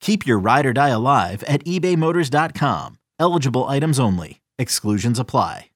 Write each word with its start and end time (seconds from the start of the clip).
Keep 0.00 0.26
your 0.26 0.38
ride 0.38 0.66
or 0.66 0.72
die 0.72 0.88
alive 0.88 1.42
at 1.44 1.64
ebaymotors.com. 1.64 2.98
Eligible 3.18 3.64
items 3.66 3.98
only. 4.00 4.40
Exclusions 4.58 5.18
apply. 5.18 5.66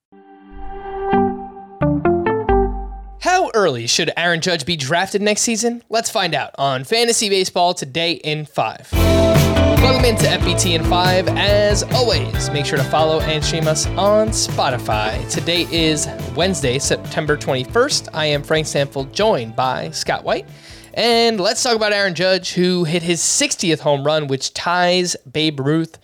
How 3.21 3.51
early 3.55 3.87
should 3.87 4.11
Aaron 4.17 4.41
Judge 4.41 4.67
be 4.67 4.77
drafted 4.77 5.23
next 5.23 5.43
season? 5.43 5.83
Let's 5.89 6.11
find 6.11 6.35
out 6.35 6.51
on 6.59 6.83
Fantasy 6.83 7.29
Baseball 7.29 7.73
today 7.73 8.15
in 8.15 8.47
5. 8.47 8.89
Welcome 8.93 10.05
into 10.05 10.27
FBT 10.27 10.75
in 10.75 10.83
5. 10.85 11.29
As 11.29 11.85
always, 11.93 12.51
make 12.51 12.67
sure 12.67 12.79
to 12.79 12.85
follow 12.85 13.21
and 13.21 13.45
stream 13.45 13.69
us 13.69 13.87
on 13.87 14.29
Spotify. 14.31 15.29
Today 15.31 15.69
is 15.71 16.09
Wednesday, 16.35 16.81
September 16.81 17.37
21st. 17.37 18.09
I 18.13 18.27
am 18.27 18.43
Frank 18.43 18.67
Stampfel, 18.67 19.13
joined 19.13 19.55
by 19.55 19.91
Scott 19.91 20.25
White. 20.25 20.49
And 20.95 21.41
let's 21.41 21.63
talk 21.63 21.75
about 21.75 21.93
Aaron 21.93 22.15
Judge, 22.15 22.53
who 22.53 22.85
hit 22.85 23.03
his 23.03 23.21
60th 23.21 23.81
home 23.81 24.05
run, 24.05 24.27
which 24.27 24.53
ties 24.53 25.17
Babe 25.31 25.61
Ruth 25.61 25.99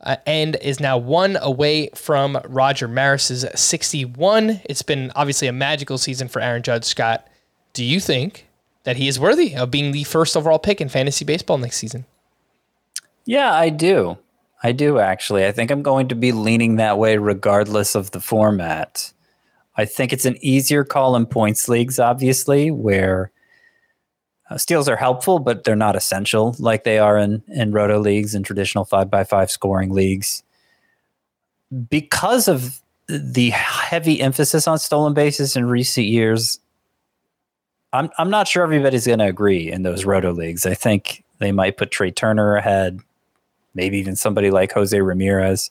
uh, 0.00 0.16
and 0.26 0.56
is 0.56 0.80
now 0.80 0.98
one 0.98 1.38
away 1.40 1.90
from 1.94 2.40
Roger 2.48 2.88
Maris's 2.88 3.46
61. 3.54 4.60
It's 4.64 4.82
been 4.82 5.12
obviously 5.14 5.48
a 5.48 5.52
magical 5.52 5.98
season 5.98 6.28
for 6.28 6.40
Aaron 6.42 6.62
Judge. 6.62 6.84
Scott, 6.84 7.28
do 7.72 7.84
you 7.84 8.00
think 8.00 8.48
that 8.84 8.96
he 8.96 9.06
is 9.06 9.20
worthy 9.20 9.54
of 9.54 9.70
being 9.70 9.92
the 9.92 10.04
first 10.04 10.36
overall 10.36 10.58
pick 10.58 10.80
in 10.80 10.88
fantasy 10.88 11.24
baseball 11.24 11.58
next 11.58 11.76
season? 11.76 12.04
Yeah, 13.24 13.52
I 13.54 13.68
do. 13.68 14.18
I 14.64 14.72
do 14.72 14.98
actually. 14.98 15.46
I 15.46 15.52
think 15.52 15.70
I'm 15.70 15.82
going 15.82 16.08
to 16.08 16.14
be 16.14 16.32
leaning 16.32 16.76
that 16.76 16.98
way 16.98 17.16
regardless 17.16 17.94
of 17.94 18.10
the 18.10 18.20
format. 18.20 19.12
I 19.76 19.84
think 19.84 20.12
it's 20.12 20.24
an 20.24 20.36
easier 20.40 20.84
call 20.84 21.16
in 21.16 21.26
points 21.26 21.68
leagues, 21.68 21.98
obviously, 21.98 22.70
where 22.70 23.30
uh, 24.52 24.58
steals 24.58 24.88
are 24.88 24.96
helpful, 24.96 25.38
but 25.38 25.64
they're 25.64 25.74
not 25.76 25.96
essential 25.96 26.54
like 26.58 26.84
they 26.84 26.98
are 26.98 27.16
in 27.18 27.42
in 27.48 27.72
roto 27.72 27.98
leagues 27.98 28.34
and 28.34 28.44
traditional 28.44 28.84
five 28.84 29.10
by 29.10 29.24
five 29.24 29.50
scoring 29.50 29.92
leagues. 29.92 30.42
Because 31.88 32.48
of 32.48 32.80
the 33.08 33.50
heavy 33.50 34.20
emphasis 34.20 34.68
on 34.68 34.78
stolen 34.78 35.14
bases 35.14 35.56
in 35.56 35.64
recent 35.66 36.06
years, 36.06 36.60
I'm 37.92 38.10
I'm 38.18 38.30
not 38.30 38.46
sure 38.46 38.62
everybody's 38.62 39.06
going 39.06 39.20
to 39.20 39.26
agree 39.26 39.70
in 39.70 39.84
those 39.84 40.04
roto 40.04 40.32
leagues. 40.32 40.66
I 40.66 40.74
think 40.74 41.24
they 41.38 41.52
might 41.52 41.78
put 41.78 41.90
Trea 41.90 42.10
Turner 42.10 42.56
ahead, 42.56 43.00
maybe 43.74 43.98
even 43.98 44.16
somebody 44.16 44.50
like 44.50 44.72
Jose 44.72 45.00
Ramirez. 45.00 45.70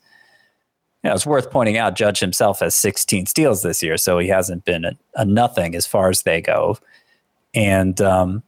You 1.03 1.09
know, 1.09 1.15
it's 1.15 1.25
worth 1.25 1.51
pointing 1.51 1.77
out 1.77 1.95
Judge 1.95 2.19
himself 2.19 2.59
has 2.59 2.75
16 2.75 3.25
steals 3.25 3.63
this 3.63 3.81
year, 3.81 3.97
so 3.97 4.19
he 4.19 4.27
hasn't 4.27 4.65
been 4.65 4.85
a, 4.85 4.97
a 5.15 5.25
nothing 5.25 5.75
as 5.75 5.85
far 5.85 6.09
as 6.09 6.23
they 6.23 6.41
go. 6.41 6.77
And 7.53 7.99
um, 8.01 8.43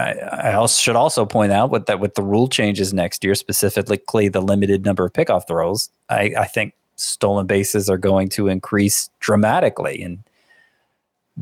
I, 0.00 0.50
I 0.50 0.54
also 0.54 0.80
should 0.80 0.96
also 0.96 1.26
point 1.26 1.52
out 1.52 1.70
with 1.70 1.86
that 1.86 2.00
with 2.00 2.14
the 2.14 2.22
rule 2.22 2.48
changes 2.48 2.92
next 2.92 3.22
year, 3.24 3.34
specifically 3.34 4.28
the 4.28 4.40
limited 4.40 4.84
number 4.84 5.04
of 5.04 5.12
pickoff 5.12 5.46
throws, 5.46 5.90
I, 6.08 6.32
I 6.38 6.46
think 6.46 6.74
stolen 6.96 7.46
bases 7.46 7.88
are 7.88 7.98
going 7.98 8.28
to 8.30 8.48
increase 8.48 9.10
dramatically 9.20 10.02
and 10.02 10.18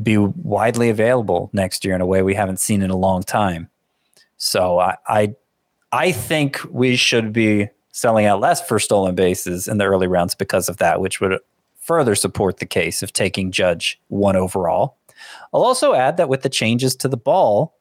be 0.01 0.17
widely 0.17 0.89
available 0.89 1.49
next 1.53 1.83
year 1.83 1.95
in 1.95 2.01
a 2.01 2.05
way 2.05 2.21
we 2.21 2.33
haven't 2.33 2.59
seen 2.59 2.81
in 2.81 2.89
a 2.89 2.97
long 2.97 3.23
time. 3.23 3.69
So 4.37 4.79
I, 4.79 4.95
I, 5.07 5.35
I 5.91 6.11
think 6.11 6.61
we 6.69 6.95
should 6.95 7.33
be 7.33 7.69
selling 7.91 8.25
out 8.25 8.39
less 8.39 8.65
for 8.65 8.79
stolen 8.79 9.15
bases 9.15 9.67
in 9.67 9.77
the 9.77 9.85
early 9.85 10.07
rounds 10.07 10.35
because 10.35 10.69
of 10.69 10.77
that, 10.77 11.01
which 11.01 11.19
would 11.19 11.39
further 11.81 12.15
support 12.15 12.57
the 12.57 12.65
case 12.65 13.03
of 13.03 13.11
taking 13.11 13.51
Judge 13.51 13.99
one 14.07 14.35
overall. 14.35 14.95
I'll 15.53 15.63
also 15.63 15.93
add 15.93 16.15
that 16.17 16.29
with 16.29 16.43
the 16.43 16.49
changes 16.49 16.95
to 16.97 17.07
the 17.07 17.17
ball, 17.17 17.75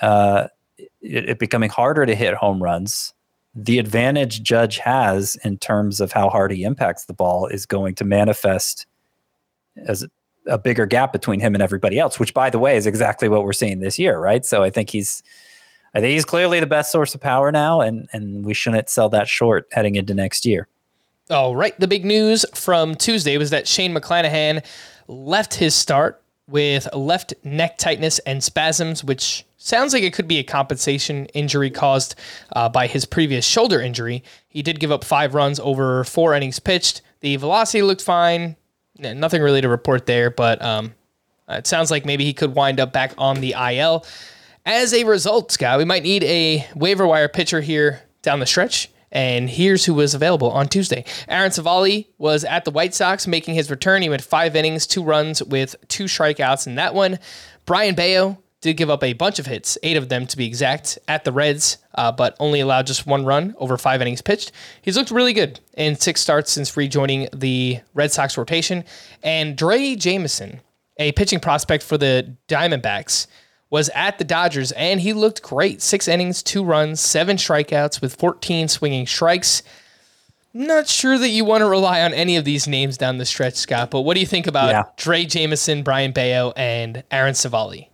uh, 0.00 0.48
it, 0.78 1.30
it 1.30 1.38
becoming 1.38 1.70
harder 1.70 2.06
to 2.06 2.14
hit 2.14 2.34
home 2.34 2.62
runs, 2.62 3.14
the 3.54 3.78
advantage 3.78 4.42
Judge 4.42 4.78
has 4.78 5.36
in 5.42 5.58
terms 5.58 6.00
of 6.00 6.12
how 6.12 6.28
hard 6.28 6.52
he 6.52 6.62
impacts 6.62 7.06
the 7.06 7.14
ball 7.14 7.46
is 7.46 7.66
going 7.66 7.94
to 7.96 8.04
manifest 8.04 8.86
as 9.86 10.06
a 10.46 10.58
bigger 10.58 10.86
gap 10.86 11.12
between 11.12 11.40
him 11.40 11.54
and 11.54 11.62
everybody 11.62 11.98
else, 11.98 12.18
which 12.18 12.34
by 12.34 12.50
the 12.50 12.58
way 12.58 12.76
is 12.76 12.86
exactly 12.86 13.28
what 13.28 13.44
we're 13.44 13.52
seeing 13.52 13.80
this 13.80 13.98
year, 13.98 14.18
right? 14.18 14.44
So 14.44 14.62
I 14.62 14.70
think 14.70 14.90
he's 14.90 15.22
I 15.94 16.00
think 16.00 16.12
he's 16.12 16.24
clearly 16.24 16.60
the 16.60 16.66
best 16.66 16.92
source 16.92 17.14
of 17.14 17.20
power 17.20 17.50
now 17.50 17.80
and 17.80 18.08
and 18.12 18.44
we 18.44 18.54
shouldn't 18.54 18.88
sell 18.88 19.08
that 19.10 19.28
short 19.28 19.66
heading 19.72 19.96
into 19.96 20.14
next 20.14 20.46
year. 20.46 20.68
All 21.30 21.54
right, 21.54 21.78
the 21.78 21.88
big 21.88 22.06
news 22.06 22.46
from 22.54 22.94
Tuesday 22.94 23.36
was 23.36 23.50
that 23.50 23.68
Shane 23.68 23.94
McClanahan 23.94 24.64
left 25.08 25.54
his 25.54 25.74
start 25.74 26.22
with 26.48 26.88
left 26.94 27.34
neck 27.44 27.78
tightness 27.78 28.18
and 28.20 28.42
spasms, 28.42 29.04
which 29.04 29.44
sounds 29.58 29.92
like 29.92 30.02
it 30.02 30.14
could 30.14 30.26
be 30.26 30.38
a 30.38 30.42
compensation 30.42 31.26
injury 31.26 31.70
caused 31.70 32.14
uh, 32.56 32.68
by 32.68 32.86
his 32.86 33.04
previous 33.04 33.46
shoulder 33.46 33.80
injury. 33.80 34.24
He 34.48 34.62
did 34.62 34.80
give 34.80 34.90
up 34.90 35.04
five 35.04 35.34
runs 35.34 35.60
over 35.60 36.04
four 36.04 36.34
innings 36.34 36.58
pitched. 36.58 37.02
The 37.20 37.36
velocity 37.36 37.82
looked 37.82 38.02
fine. 38.02 38.56
Nothing 38.98 39.42
really 39.42 39.60
to 39.60 39.68
report 39.68 40.06
there, 40.06 40.30
but 40.30 40.60
um, 40.62 40.94
it 41.48 41.66
sounds 41.66 41.90
like 41.90 42.04
maybe 42.04 42.24
he 42.24 42.32
could 42.32 42.54
wind 42.54 42.80
up 42.80 42.92
back 42.92 43.12
on 43.18 43.40
the 43.40 43.54
IL. 43.72 44.04
As 44.66 44.92
a 44.92 45.04
result, 45.04 45.52
Scott, 45.52 45.78
we 45.78 45.84
might 45.84 46.02
need 46.02 46.24
a 46.24 46.66
waiver 46.74 47.06
wire 47.06 47.28
pitcher 47.28 47.60
here 47.60 48.02
down 48.22 48.40
the 48.40 48.46
stretch. 48.46 48.90
And 49.10 49.48
here's 49.48 49.84
who 49.84 49.94
was 49.94 50.14
available 50.14 50.50
on 50.50 50.68
Tuesday. 50.68 51.04
Aaron 51.28 51.50
Civale 51.50 52.08
was 52.18 52.44
at 52.44 52.64
the 52.64 52.70
White 52.70 52.94
Sox 52.94 53.26
making 53.26 53.54
his 53.54 53.70
return. 53.70 54.02
He 54.02 54.08
went 54.08 54.22
five 54.22 54.54
innings, 54.54 54.86
two 54.86 55.02
runs 55.02 55.42
with 55.42 55.76
two 55.88 56.04
strikeouts 56.04 56.66
in 56.66 56.74
that 56.74 56.94
one. 56.94 57.18
Brayan 57.64 57.94
Bello 57.94 58.38
did 58.60 58.76
give 58.76 58.90
up 58.90 59.04
a 59.04 59.12
bunch 59.12 59.38
of 59.38 59.46
hits, 59.46 59.78
eight 59.82 59.96
of 59.96 60.08
them 60.08 60.26
to 60.26 60.36
be 60.36 60.46
exact, 60.46 60.98
at 61.06 61.24
the 61.24 61.32
Reds, 61.32 61.78
uh, 61.94 62.10
but 62.10 62.36
only 62.40 62.60
allowed 62.60 62.86
just 62.86 63.06
one 63.06 63.24
run 63.24 63.54
over 63.58 63.76
five 63.76 64.02
innings 64.02 64.20
pitched. 64.20 64.52
He's 64.82 64.96
looked 64.96 65.10
really 65.10 65.32
good 65.32 65.60
in 65.76 65.94
six 65.94 66.20
starts 66.20 66.50
since 66.50 66.76
rejoining 66.76 67.28
the 67.32 67.80
Red 67.94 68.10
Sox 68.10 68.36
rotation. 68.36 68.84
And 69.22 69.56
Drey 69.56 69.96
Jameson, 69.96 70.60
a 70.96 71.12
pitching 71.12 71.38
prospect 71.38 71.84
for 71.84 71.96
the 71.96 72.36
Diamondbacks, 72.48 73.28
was 73.70 73.90
at 73.94 74.18
the 74.18 74.24
Dodgers 74.24 74.72
and 74.72 75.00
he 75.00 75.12
looked 75.12 75.42
great. 75.42 75.82
Six 75.82 76.08
innings, 76.08 76.42
two 76.42 76.64
runs, 76.64 77.00
seven 77.00 77.36
strikeouts 77.36 78.00
with 78.00 78.16
14 78.16 78.68
swinging 78.68 79.06
strikes. 79.06 79.62
Not 80.54 80.88
sure 80.88 81.18
that 81.18 81.28
you 81.28 81.44
want 81.44 81.60
to 81.60 81.68
rely 81.68 82.00
on 82.00 82.14
any 82.14 82.36
of 82.36 82.44
these 82.44 82.66
names 82.66 82.96
down 82.96 83.18
the 83.18 83.26
stretch, 83.26 83.54
Scott, 83.54 83.90
but 83.90 84.00
what 84.00 84.14
do 84.14 84.20
you 84.20 84.26
think 84.26 84.46
about 84.46 84.70
yeah. 84.70 84.84
Drey 84.96 85.28
Jameson, 85.28 85.82
Brayan 85.82 86.12
Bello, 86.12 86.52
and 86.56 87.04
Aaron 87.10 87.34
Civale? 87.34 87.88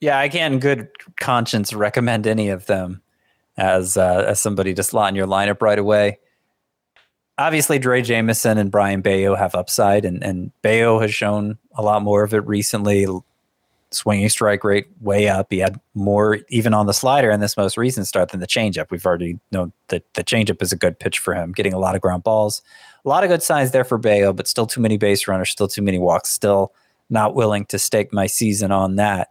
Yeah, 0.00 0.18
I 0.18 0.28
can't 0.28 0.60
good 0.60 0.88
conscience 1.20 1.72
recommend 1.72 2.26
any 2.26 2.48
of 2.48 2.66
them 2.66 3.02
as 3.56 3.96
uh, 3.96 4.24
as 4.26 4.40
somebody 4.40 4.74
to 4.74 4.82
slot 4.82 5.10
in 5.10 5.14
your 5.14 5.26
lineup 5.26 5.60
right 5.60 5.78
away. 5.78 6.18
Obviously, 7.38 7.78
Drey 7.78 8.02
Jameson 8.02 8.58
and 8.58 8.70
Brayan 8.70 9.02
Bello 9.02 9.36
have 9.36 9.54
upside, 9.54 10.04
and, 10.04 10.24
and 10.24 10.50
Bello 10.62 11.00
has 11.00 11.14
shown 11.14 11.58
a 11.76 11.82
lot 11.82 12.02
more 12.02 12.24
of 12.24 12.34
it 12.34 12.46
recently 12.46 13.06
swinging 13.94 14.28
strike 14.28 14.64
rate 14.64 14.86
way 15.00 15.28
up. 15.28 15.48
He 15.50 15.58
had 15.58 15.80
more 15.94 16.40
even 16.48 16.74
on 16.74 16.86
the 16.86 16.92
slider 16.92 17.30
in 17.30 17.40
this 17.40 17.56
most 17.56 17.76
recent 17.76 18.06
start 18.06 18.30
than 18.30 18.40
the 18.40 18.46
changeup. 18.46 18.90
We've 18.90 19.04
already 19.04 19.38
known 19.50 19.72
that 19.88 20.04
the 20.14 20.24
changeup 20.24 20.62
is 20.62 20.72
a 20.72 20.76
good 20.76 20.98
pitch 20.98 21.18
for 21.18 21.34
him, 21.34 21.52
getting 21.52 21.72
a 21.72 21.78
lot 21.78 21.94
of 21.94 22.00
ground 22.00 22.22
balls. 22.22 22.62
A 23.04 23.08
lot 23.08 23.24
of 23.24 23.30
good 23.30 23.42
signs 23.42 23.70
there 23.72 23.84
for 23.84 23.98
Bello, 23.98 24.32
but 24.32 24.46
still 24.46 24.66
too 24.66 24.80
many 24.80 24.96
base 24.96 25.26
runners, 25.26 25.50
still 25.50 25.68
too 25.68 25.82
many 25.82 25.98
walks, 25.98 26.30
still 26.30 26.72
not 27.10 27.34
willing 27.34 27.66
to 27.66 27.78
stake 27.78 28.12
my 28.12 28.26
season 28.26 28.70
on 28.70 28.96
that. 28.96 29.28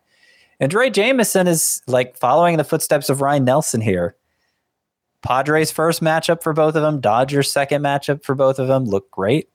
And 0.60 0.72
Drey 0.72 0.92
Jameson 0.92 1.48
is 1.48 1.82
like 1.88 2.18
following 2.18 2.58
the 2.58 2.64
footsteps 2.64 3.10
of 3.10 3.22
Ryan 3.22 3.46
Nelson 3.46 3.82
here. 3.82 4.16
Padres 5.24 5.72
first 5.72 6.02
matchup 6.02 6.44
for 6.44 6.54
both 6.54 6.76
of 6.76 6.82
them, 6.82 7.00
Dodgers 7.00 7.52
second 7.52 7.82
matchup 7.82 8.24
for 8.24 8.36
both 8.36 8.60
of 8.60 8.68
them 8.68 8.86
look 8.86 9.10
great 9.12 9.50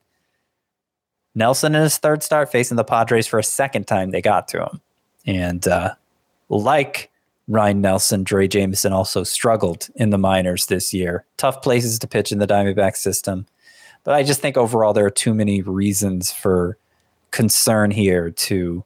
Nelson 1.36 1.74
in 1.74 1.82
his 1.82 1.98
third 1.98 2.22
start 2.22 2.50
facing 2.50 2.78
the 2.78 2.84
Padres 2.84 3.26
for 3.26 3.38
a 3.38 3.44
second 3.44 3.86
time, 3.86 4.10
they 4.10 4.22
got 4.22 4.48
to 4.48 4.62
him. 4.62 4.80
And 5.26 5.66
uh, 5.66 5.94
like 6.48 7.10
Ryan 7.48 7.80
Nelson, 7.80 8.24
Drey 8.24 8.48
Jameson 8.48 8.92
also 8.92 9.22
struggled 9.22 9.88
in 9.94 10.10
the 10.10 10.18
minors 10.18 10.66
this 10.66 10.92
year. 10.92 11.24
Tough 11.36 11.62
places 11.62 11.98
to 12.00 12.06
pitch 12.06 12.32
in 12.32 12.38
the 12.38 12.46
Diamondback 12.46 12.96
system. 12.96 13.46
But 14.04 14.14
I 14.14 14.22
just 14.22 14.40
think 14.40 14.56
overall 14.56 14.92
there 14.92 15.06
are 15.06 15.10
too 15.10 15.34
many 15.34 15.62
reasons 15.62 16.32
for 16.32 16.78
concern 17.30 17.90
here 17.90 18.30
to, 18.30 18.84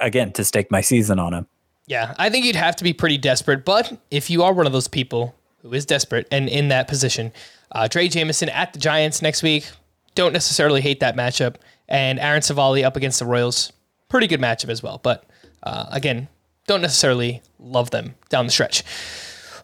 again, 0.00 0.32
to 0.32 0.44
stake 0.44 0.70
my 0.70 0.80
season 0.80 1.18
on 1.18 1.34
him. 1.34 1.46
Yeah, 1.86 2.14
I 2.18 2.30
think 2.30 2.44
you'd 2.44 2.56
have 2.56 2.76
to 2.76 2.84
be 2.84 2.92
pretty 2.92 3.18
desperate. 3.18 3.64
But 3.64 4.00
if 4.10 4.30
you 4.30 4.42
are 4.42 4.52
one 4.52 4.66
of 4.66 4.72
those 4.72 4.88
people 4.88 5.34
who 5.62 5.72
is 5.72 5.86
desperate 5.86 6.26
and 6.32 6.48
in 6.48 6.68
that 6.68 6.88
position, 6.88 7.32
uh, 7.72 7.88
Drey 7.90 8.10
Jameson 8.10 8.48
at 8.48 8.72
the 8.72 8.78
Giants 8.78 9.22
next 9.22 9.42
week, 9.42 9.70
don't 10.14 10.32
necessarily 10.32 10.80
hate 10.80 11.00
that 11.00 11.14
matchup. 11.14 11.56
And 11.88 12.18
Aaron 12.18 12.42
Civale 12.42 12.84
up 12.84 12.96
against 12.96 13.18
the 13.20 13.26
Royals, 13.26 13.72
pretty 14.08 14.26
good 14.26 14.40
matchup 14.40 14.68
as 14.68 14.82
well. 14.82 15.00
But 15.02 15.24
uh, 15.62 15.86
again, 15.90 16.28
don't 16.66 16.82
necessarily 16.82 17.42
love 17.58 17.90
them 17.90 18.14
down 18.28 18.46
the 18.46 18.52
stretch. 18.52 18.82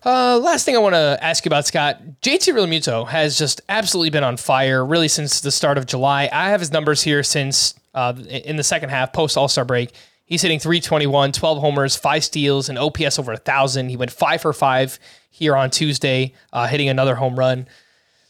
Uh, 0.05 0.39
last 0.39 0.65
thing 0.65 0.75
I 0.75 0.81
want 0.81 0.95
to 0.95 1.17
ask 1.21 1.45
you 1.45 1.49
about, 1.49 1.67
Scott. 1.67 2.01
JT 2.23 2.53
Realmuto 2.55 3.07
has 3.07 3.39
just 3.39 3.61
absolutely 3.69 4.11
been 4.11 4.25
on 4.25 4.37
fire, 4.37 4.85
really, 4.85 5.07
since 5.09 5.41
the 5.41 5.53
start 5.53 5.79
of 5.79 5.87
July. 5.87 6.29
I 6.33 6.51
have 6.51 6.61
his 6.61 6.73
numbers 6.73 7.03
here 7.03 7.23
since 7.23 7.75
uh, 7.95 8.15
in 8.29 8.57
the 8.57 8.65
second 8.65 8.89
half, 8.89 9.13
post 9.13 9.37
All 9.37 9.49
Star 9.49 9.65
break. 9.65 9.93
He's 10.25 10.43
hitting 10.43 10.59
321, 10.59 11.33
12 11.33 11.59
homers, 11.59 11.95
five 11.95 12.25
steals, 12.25 12.69
and 12.69 12.79
OPS 12.79 13.19
over 13.19 13.33
a 13.33 13.35
1,000. 13.35 13.91
He 13.91 13.97
went 13.97 14.11
five 14.11 14.41
for 14.41 14.53
five 14.53 14.99
here 15.31 15.55
on 15.55 15.71
Tuesday, 15.71 16.33
uh, 16.53 16.67
hitting 16.67 16.89
another 16.89 17.17
home 17.17 17.39
run. 17.39 17.69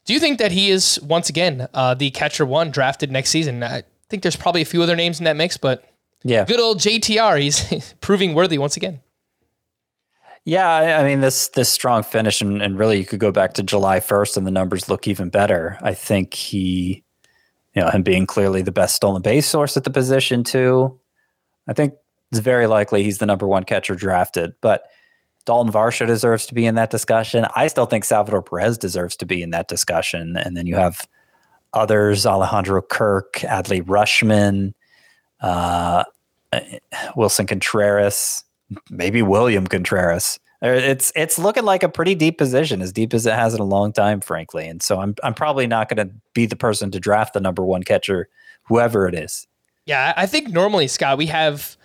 Do 0.05 0.13
you 0.13 0.19
think 0.19 0.39
that 0.39 0.51
he 0.53 0.71
is, 0.71 0.99
once 1.01 1.29
again, 1.29 1.69
uh, 1.73 1.95
the 1.95 2.11
catcher 2.11 2.45
one 2.45 2.71
drafted 2.71 3.13
next 3.13 3.31
season? 3.31 3.63
I 3.63 3.85
think 4.09 4.23
there's 4.23 4.37
probably 4.37 4.63
a 4.63 4.67
few 4.67 4.83
other 4.83 4.97
names 4.97 5.21
in 5.21 5.25
that 5.25 5.37
mix, 5.37 5.57
but 5.57 5.85
yeah. 6.25 6.45
Good 6.45 6.61
old 6.61 6.79
JTR. 6.79 7.41
He's 7.41 7.95
proving 8.01 8.35
worthy 8.35 8.59
once 8.59 8.77
again. 8.77 9.01
Yeah, 10.45 10.99
I 10.99 11.05
mean 11.05 11.21
this 11.21 11.49
this 11.49 11.69
strong 11.69 12.03
finish, 12.03 12.41
and, 12.41 12.61
and 12.61 12.77
really 12.77 12.99
you 12.99 13.05
could 13.05 13.21
go 13.21 13.31
back 13.31 13.55
to 13.55 13.63
July 13.63 14.01
first, 14.01 14.37
and 14.37 14.45
the 14.45 14.51
numbers 14.51 14.89
look 14.89 15.07
even 15.07 15.29
better. 15.29 15.79
I 15.83 15.95
think 15.95 16.35
he, 16.35 17.05
you 17.75 17.83
know, 17.83 17.91
him 17.91 18.03
being 18.03 18.27
clearly 18.27 18.61
the 18.61 18.73
best 18.73 18.97
stolen 18.97 19.23
base 19.23 19.47
source 19.47 19.77
at 19.77 19.85
the 19.85 19.91
position 19.91 20.43
too. 20.43 20.99
I 21.69 21.75
think 21.75 21.95
it's 22.33 22.41
very 22.41 22.67
likely 22.67 23.05
he's 23.05 23.19
the 23.19 23.27
number 23.27 23.47
one 23.47 23.63
catcher 23.63 23.95
drafted, 23.95 24.55
but 24.61 24.87
Dalton 25.45 25.73
Varsho 25.73 26.09
deserves 26.09 26.47
to 26.47 26.55
be 26.55 26.67
in 26.67 26.75
that 26.75 26.91
discussion. 26.91 27.47
I 27.55 27.69
still 27.69 27.87
think 27.87 28.05
Salvador 28.05 28.43
Perez 28.43 28.79
deserves 28.79 29.15
to 29.17 29.27
be 29.27 29.43
in 29.43 29.51
that 29.51 29.69
discussion, 29.69 30.37
and 30.37 30.57
then 30.57 30.67
you 30.67 30.75
have 30.75 31.07
others: 31.73 32.27
Alejandro 32.27 32.83
Kirk, 32.83 33.35
Adley 33.35 33.81
Rutschman, 33.81 34.75
uh, 35.43 36.05
Willson 37.17 37.47
Contreras, 37.47 38.45
maybe 38.91 39.23
William 39.23 39.67
Contreras. 39.67 40.39
Uh, 40.63 40.69
it's 40.69 41.13
it's 41.17 41.39
looking 41.39 41.65
like 41.65 41.83
a 41.83 41.89
pretty 41.89 42.15
deep 42.15 42.39
position, 42.39 42.81
as 42.81 42.93
deep 42.93 43.13
as 43.13 43.27
it 43.27 43.35
has 43.35 43.53
in 43.53 43.61
a 43.61 43.65
long 43.65 43.93
time, 43.93 44.21
frankly. 44.21 44.67
And 44.67 44.83
so 44.83 45.01
I'm 45.01 45.15
I'm 45.23 45.35
probably 45.35 45.67
not 45.67 45.89
going 45.89 46.09
to 46.09 46.15
be 46.35 46.47
the 46.47 46.57
person 46.57 46.91
to 46.93 47.01
draft 47.01 47.35
the 47.35 47.41
number 47.41 47.65
one 47.65 47.83
catcher, 47.83 48.29
whoever 48.63 49.09
it 49.09 49.15
is. 49.15 49.47
Yeah, 49.87 50.13
I 50.17 50.27
think 50.27 50.51
normally, 50.51 50.87
Scott, 50.87 51.19
we 51.19 51.27
have 51.27 51.77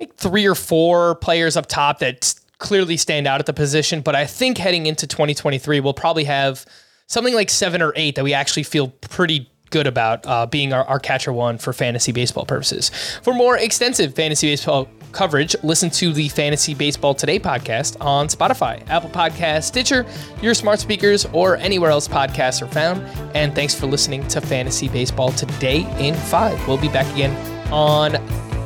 like 0.00 0.14
three 0.16 0.46
or 0.46 0.54
four 0.54 1.16
players 1.16 1.56
up 1.56 1.66
top 1.66 1.98
that 1.98 2.34
clearly 2.58 2.96
stand 2.96 3.26
out 3.26 3.40
at 3.40 3.46
the 3.46 3.52
position. 3.52 4.00
But 4.00 4.14
I 4.14 4.24
think 4.24 4.56
heading 4.56 4.86
into 4.86 5.06
2023, 5.06 5.80
we'll 5.80 5.92
probably 5.92 6.24
have 6.24 6.64
something 7.08 7.34
like 7.34 7.50
seven 7.50 7.82
or 7.82 7.92
eight 7.96 8.14
that 8.14 8.24
we 8.24 8.32
actually 8.32 8.62
feel 8.62 8.88
pretty 8.88 9.50
good 9.72 9.88
about 9.88 10.24
uh, 10.26 10.46
being 10.46 10.72
our, 10.72 10.84
our 10.84 11.00
catcher 11.00 11.32
one 11.32 11.58
for 11.58 11.72
fantasy 11.72 12.12
baseball 12.12 12.46
purposes. 12.46 12.90
For 13.22 13.34
more 13.34 13.56
extensive 13.56 14.14
fantasy 14.14 14.48
baseball 14.48 14.88
coverage, 15.10 15.56
listen 15.62 15.90
to 15.90 16.12
the 16.12 16.28
Fantasy 16.28 16.74
Baseball 16.74 17.14
Today 17.14 17.38
podcast 17.38 17.96
on 18.00 18.28
Spotify, 18.28 18.88
Apple 18.88 19.10
Podcast, 19.10 19.64
Stitcher, 19.64 20.06
your 20.40 20.54
smart 20.54 20.80
speakers, 20.80 21.26
or 21.32 21.56
anywhere 21.56 21.90
else 21.90 22.06
podcasts 22.06 22.62
are 22.62 22.68
found. 22.68 23.02
And 23.34 23.54
thanks 23.54 23.74
for 23.74 23.86
listening 23.86 24.26
to 24.28 24.40
Fantasy 24.40 24.88
Baseball 24.88 25.32
Today 25.32 25.86
in 25.98 26.14
5. 26.14 26.68
We'll 26.68 26.78
be 26.78 26.88
back 26.88 27.12
again 27.14 27.34
on 27.72 28.16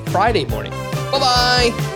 Friday 0.07 0.45
morning. 0.45 0.73
Bye 1.11 1.21
bye. 1.73 1.96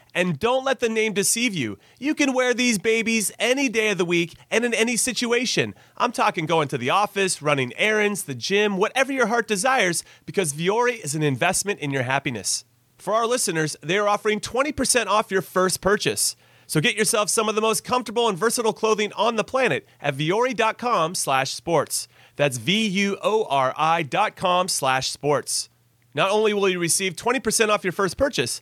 and 0.13 0.39
don't 0.39 0.65
let 0.65 0.79
the 0.79 0.89
name 0.89 1.13
deceive 1.13 1.53
you. 1.53 1.77
You 1.99 2.15
can 2.15 2.33
wear 2.33 2.53
these 2.53 2.77
babies 2.77 3.31
any 3.39 3.69
day 3.69 3.89
of 3.89 3.97
the 3.97 4.05
week 4.05 4.33
and 4.49 4.65
in 4.65 4.73
any 4.73 4.97
situation. 4.97 5.73
I'm 5.97 6.11
talking 6.11 6.45
going 6.45 6.67
to 6.69 6.77
the 6.77 6.89
office, 6.89 7.41
running 7.41 7.73
errands, 7.77 8.23
the 8.23 8.35
gym, 8.35 8.77
whatever 8.77 9.11
your 9.11 9.27
heart 9.27 9.47
desires, 9.47 10.03
because 10.25 10.53
Vuori 10.53 11.03
is 11.03 11.15
an 11.15 11.23
investment 11.23 11.79
in 11.79 11.91
your 11.91 12.03
happiness. 12.03 12.65
For 12.97 13.13
our 13.13 13.25
listeners, 13.25 13.75
they 13.81 13.97
are 13.97 14.07
offering 14.07 14.39
20% 14.39 15.07
off 15.07 15.31
your 15.31 15.41
first 15.41 15.81
purchase. 15.81 16.35
So 16.67 16.79
get 16.79 16.95
yourself 16.95 17.29
some 17.29 17.49
of 17.49 17.55
the 17.55 17.61
most 17.61 17.83
comfortable 17.83 18.29
and 18.29 18.37
versatile 18.37 18.71
clothing 18.71 19.11
on 19.13 19.35
the 19.35 19.43
planet 19.43 19.85
at 19.99 20.15
vuori.com 20.15 21.15
slash 21.15 21.51
sports. 21.53 22.07
That's 22.37 22.57
V-U-O-R-I 22.57 24.03
dot 24.03 24.35
com 24.35 24.67
slash 24.67 25.09
sports. 25.09 25.69
Not 26.13 26.31
only 26.31 26.53
will 26.53 26.69
you 26.69 26.79
receive 26.79 27.15
20% 27.15 27.69
off 27.69 27.83
your 27.83 27.91
first 27.91 28.17
purchase, 28.17 28.61